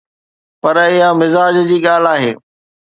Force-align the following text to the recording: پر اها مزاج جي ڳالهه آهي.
پر 0.61 0.75
اها 0.87 1.09
مزاج 1.19 1.55
جي 1.69 1.77
ڳالهه 1.85 2.11
آهي. 2.15 2.31